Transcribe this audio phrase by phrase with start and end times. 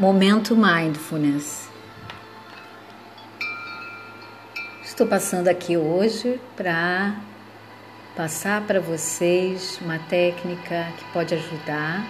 [0.00, 1.68] Momento Mindfulness.
[4.82, 7.20] Estou passando aqui hoje para
[8.16, 12.02] passar para vocês uma técnica que pode ajudar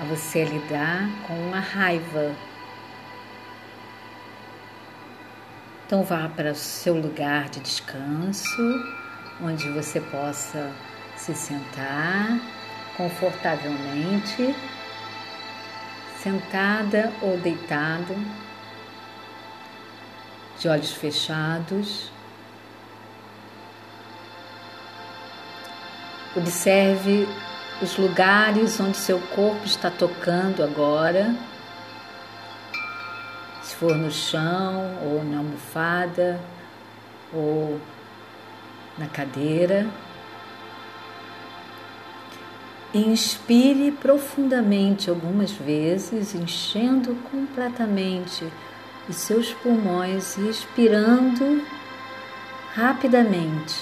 [0.00, 2.34] a você a lidar com a raiva.
[5.86, 8.84] Então vá para o seu lugar de descanso,
[9.40, 10.68] onde você possa
[11.16, 12.40] se sentar
[12.96, 14.52] confortavelmente
[16.24, 18.16] sentada ou deitado,
[20.58, 22.10] de olhos fechados.
[26.34, 27.28] Observe
[27.82, 31.36] os lugares onde seu corpo está tocando agora.
[33.62, 36.40] Se for no chão, ou na almofada,
[37.34, 37.78] ou
[38.96, 39.86] na cadeira.
[42.94, 48.46] Inspire profundamente algumas vezes, enchendo completamente
[49.08, 51.60] os seus pulmões e expirando
[52.72, 53.74] rapidamente.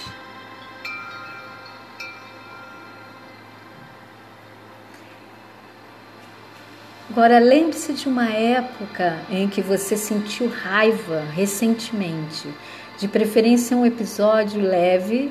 [7.11, 12.49] Agora lembre-se de uma época em que você sentiu raiva recentemente,
[12.97, 15.31] de preferência um episódio leve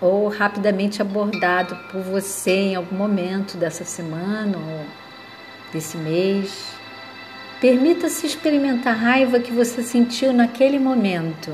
[0.00, 4.86] ou rapidamente abordado por você em algum momento dessa semana ou
[5.72, 6.74] desse mês.
[7.60, 11.52] Permita-se experimentar a raiva que você sentiu naquele momento.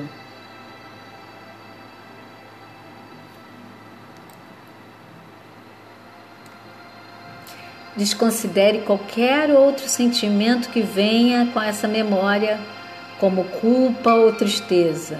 [7.96, 12.60] Desconsidere qualquer outro sentimento que venha com essa memória,
[13.18, 15.18] como culpa ou tristeza.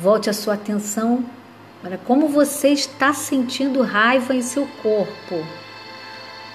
[0.00, 1.24] Volte a sua atenção
[1.82, 5.44] para como você está sentindo raiva em seu corpo.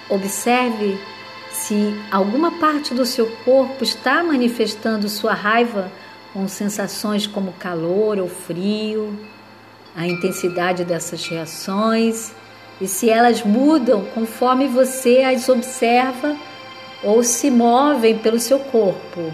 [0.08, 0.98] Observe
[1.50, 5.92] se alguma parte do seu corpo está manifestando sua raiva
[6.32, 9.14] com sensações como calor ou frio,
[9.94, 12.32] a intensidade dessas reações
[12.80, 16.34] e se elas mudam conforme você as observa
[17.02, 19.32] ou se movem pelo seu corpo.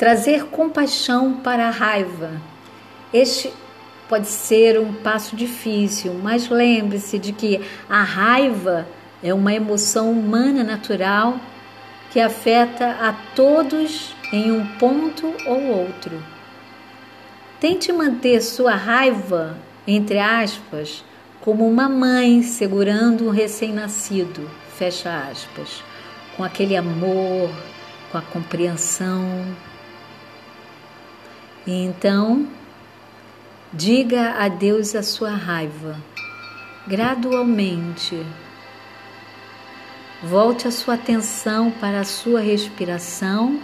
[0.00, 2.40] Trazer compaixão para a raiva.
[3.12, 3.52] Este
[4.08, 8.88] pode ser um passo difícil, mas lembre-se de que a raiva
[9.22, 11.38] é uma emoção humana natural
[12.10, 16.24] que afeta a todos em um ponto ou outro.
[17.60, 19.54] Tente manter sua raiva,
[19.86, 21.04] entre aspas,
[21.42, 25.84] como uma mãe segurando um recém-nascido, fecha aspas,
[26.38, 27.50] com aquele amor,
[28.10, 29.44] com a compreensão,
[31.66, 32.48] e então,
[33.72, 35.96] diga a Deus a sua raiva,
[36.86, 38.24] gradualmente.
[40.22, 43.60] Volte a sua atenção para a sua respiração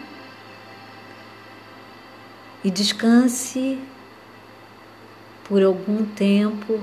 [2.65, 3.79] e descanse
[5.45, 6.81] por algum tempo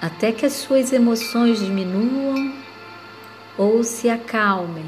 [0.00, 2.54] até que as suas emoções diminuam
[3.56, 4.84] ou se acalmem.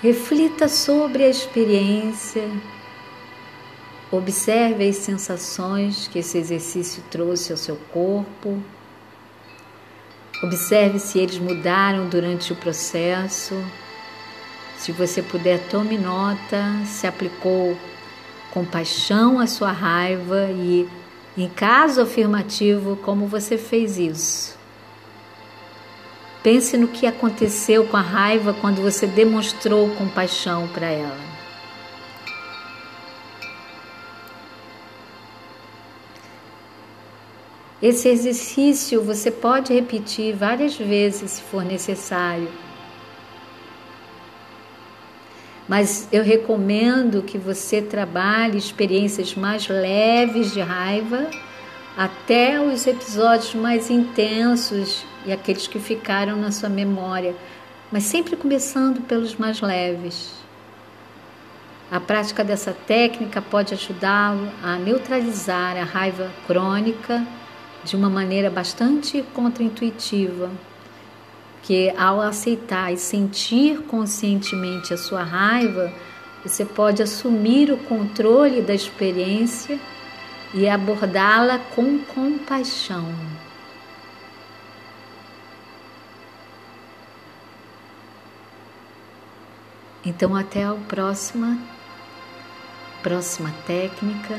[0.00, 2.48] Reflita sobre a experiência,
[4.12, 8.62] observe as sensações que esse exercício trouxe ao seu corpo,
[10.40, 13.60] observe se eles mudaram durante o processo.
[14.76, 17.76] Se você puder, tome nota se aplicou
[18.52, 20.88] compaixão à sua raiva e,
[21.36, 24.57] em caso afirmativo, como você fez isso.
[26.42, 31.38] Pense no que aconteceu com a raiva quando você demonstrou compaixão para ela.
[37.80, 42.48] Esse exercício você pode repetir várias vezes se for necessário.
[45.68, 51.30] Mas eu recomendo que você trabalhe experiências mais leves de raiva
[51.96, 57.34] até os episódios mais intensos e aqueles que ficaram na sua memória,
[57.90, 60.32] mas sempre começando pelos mais leves.
[61.90, 67.26] A prática dessa técnica pode ajudá-lo a neutralizar a raiva crônica
[67.84, 70.50] de uma maneira bastante contraintuitiva
[71.68, 75.92] Porque ao aceitar e sentir conscientemente a sua raiva,
[76.42, 79.78] você pode assumir o controle da experiência
[80.54, 83.14] e abordá-la com compaixão.
[90.04, 91.58] Então até a próxima
[93.02, 94.38] próxima técnica,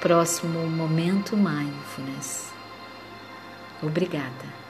[0.00, 2.52] próximo momento mindfulness.
[3.82, 4.65] Obrigada.